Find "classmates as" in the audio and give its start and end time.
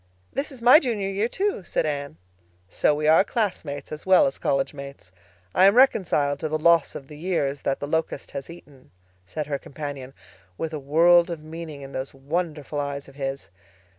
3.23-4.03